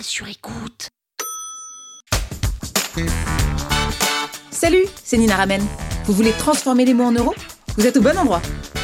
[0.00, 0.88] sur écoute.
[4.50, 5.62] Salut, c'est Nina Ramen.
[6.04, 7.34] Vous voulez transformer les mots en euros?
[7.76, 8.40] Vous êtes au bon endroit.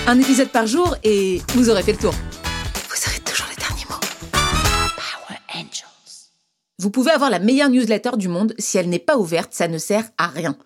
[0.06, 2.12] Un épisode par jour et vous aurez fait le tour.
[2.12, 4.00] Vous aurez toujours les derniers mots.
[4.32, 6.30] Power Angels.
[6.78, 9.78] Vous pouvez avoir la meilleure newsletter du monde, si elle n'est pas ouverte, ça ne
[9.78, 10.56] sert à rien.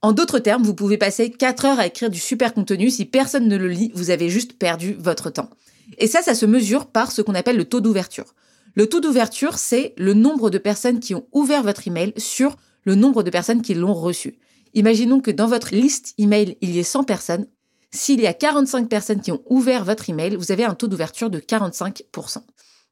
[0.00, 3.48] En d'autres termes, vous pouvez passer 4 heures à écrire du super contenu, si personne
[3.48, 5.50] ne le lit, vous avez juste perdu votre temps.
[5.98, 8.34] Et ça, ça se mesure par ce qu'on appelle le taux d'ouverture.
[8.74, 12.94] Le taux d'ouverture, c'est le nombre de personnes qui ont ouvert votre email sur le
[12.94, 14.38] nombre de personnes qui l'ont reçu.
[14.72, 17.46] Imaginons que dans votre liste email, il y ait 100 personnes.
[17.90, 21.28] S'il y a 45 personnes qui ont ouvert votre email, vous avez un taux d'ouverture
[21.28, 22.38] de 45%.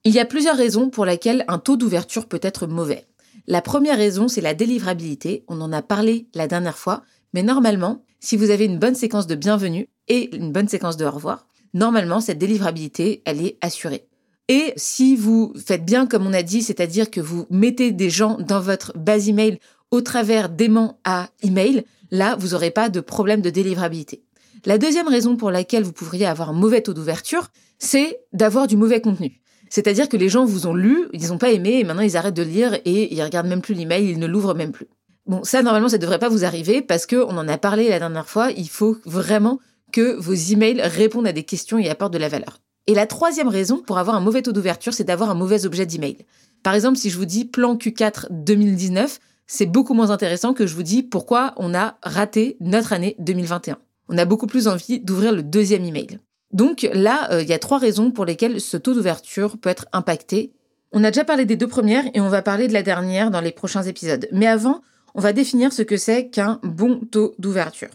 [0.04, 3.06] Il y a plusieurs raisons pour lesquelles un taux d'ouverture peut être mauvais.
[3.46, 5.44] La première raison, c'est la délivrabilité.
[5.48, 7.02] On en a parlé la dernière fois.
[7.32, 11.06] Mais normalement, si vous avez une bonne séquence de bienvenue et une bonne séquence de
[11.06, 14.09] au revoir, normalement, cette délivrabilité, elle est assurée.
[14.50, 18.36] Et si vous faites bien comme on a dit, c'est-à-dire que vous mettez des gens
[18.36, 19.60] dans votre base email
[19.92, 24.24] au travers d'aimants à email, là, vous n'aurez pas de problème de délivrabilité.
[24.66, 27.46] La deuxième raison pour laquelle vous pourriez avoir un mauvais taux d'ouverture,
[27.78, 29.40] c'est d'avoir du mauvais contenu.
[29.68, 32.34] C'est-à-dire que les gens vous ont lu, ils n'ont pas aimé, et maintenant ils arrêtent
[32.34, 34.88] de lire et ils regardent même plus l'email, ils ne l'ouvrent même plus.
[35.26, 37.88] Bon, ça normalement ça ne devrait pas vous arriver parce que on en a parlé
[37.88, 39.60] la dernière fois, il faut vraiment
[39.92, 42.58] que vos emails répondent à des questions et apportent de la valeur.
[42.86, 45.86] Et la troisième raison pour avoir un mauvais taux d'ouverture, c'est d'avoir un mauvais objet
[45.86, 46.18] d'email.
[46.62, 50.74] Par exemple, si je vous dis plan Q4 2019, c'est beaucoup moins intéressant que je
[50.74, 53.78] vous dis pourquoi on a raté notre année 2021.
[54.08, 56.18] On a beaucoup plus envie d'ouvrir le deuxième email.
[56.52, 59.86] Donc là, euh, il y a trois raisons pour lesquelles ce taux d'ouverture peut être
[59.92, 60.52] impacté.
[60.92, 63.40] On a déjà parlé des deux premières et on va parler de la dernière dans
[63.40, 64.28] les prochains épisodes.
[64.32, 64.82] Mais avant,
[65.14, 67.90] on va définir ce que c'est qu'un bon taux d'ouverture.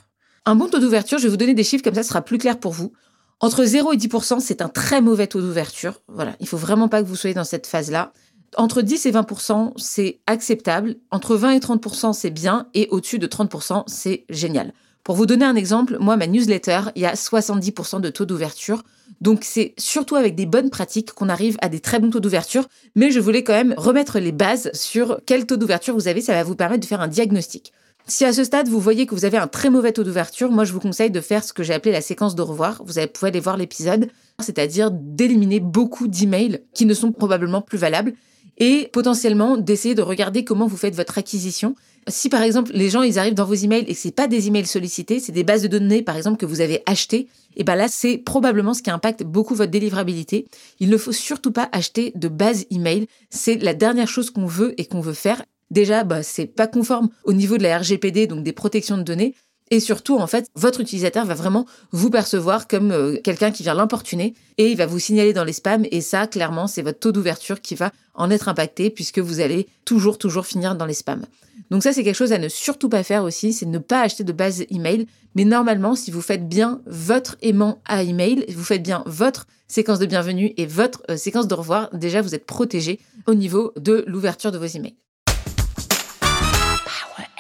[0.46, 2.38] Un bon taux d'ouverture, je vais vous donner des chiffres comme ça, ce sera plus
[2.38, 2.94] clair pour vous.
[3.42, 6.02] Entre 0 et 10%, c'est un très mauvais taux d'ouverture.
[6.08, 8.14] Voilà, il faut vraiment pas que vous soyez dans cette phase-là.
[8.58, 10.96] Entre 10 et 20%, c'est acceptable.
[11.12, 12.68] Entre 20 et 30%, c'est bien.
[12.74, 14.72] Et au-dessus de 30%, c'est génial.
[15.04, 18.84] Pour vous donner un exemple, moi, ma newsletter, il y a 70% de taux d'ouverture.
[19.22, 22.68] Donc c'est surtout avec des bonnes pratiques qu'on arrive à des très bons taux d'ouverture.
[22.96, 26.22] Mais je voulais quand même remettre les bases sur quel taux d'ouverture vous avez.
[26.22, 27.74] Ça va vous permettre de faire un diagnostic.
[28.08, 30.64] Si à ce stade vous voyez que vous avez un très mauvais taux d'ouverture, moi
[30.64, 32.84] je vous conseille de faire ce que j'ai appelé la séquence de revoir.
[32.86, 38.14] Vous pouvez aller voir l'épisode, c'est-à-dire d'éliminer beaucoup d'emails qui ne sont probablement plus valables
[38.60, 41.74] et potentiellement d'essayer de regarder comment vous faites votre acquisition.
[42.08, 44.68] Si par exemple les gens ils arrivent dans vos emails et c'est pas des emails
[44.68, 47.88] sollicités, c'est des bases de données par exemple que vous avez achetées, et ben là
[47.88, 50.48] c'est probablement ce qui impacte beaucoup votre délivrabilité.
[50.80, 54.80] Il ne faut surtout pas acheter de bases email, c'est la dernière chose qu'on veut
[54.80, 55.42] et qu'on veut faire.
[55.72, 59.36] Déjà, bah, c'est pas conforme au niveau de la RGPD, donc des protections de données.
[59.72, 63.74] Et surtout, en fait, votre utilisateur va vraiment vous percevoir comme euh, quelqu'un qui vient
[63.74, 65.86] l'importuner et il va vous signaler dans les spams.
[65.90, 69.68] Et ça, clairement, c'est votre taux d'ouverture qui va en être impacté puisque vous allez
[69.84, 71.26] toujours, toujours finir dans les spams.
[71.72, 74.24] Donc ça, c'est quelque chose à ne surtout pas faire aussi, c'est ne pas acheter
[74.24, 75.08] de base email.
[75.34, 79.98] Mais normalement, si vous faites bien votre aimant à email, vous faites bien votre séquence
[79.98, 84.04] de bienvenue et votre euh, séquence de revoir, déjà, vous êtes protégé au niveau de
[84.08, 84.96] l'ouverture de vos emails.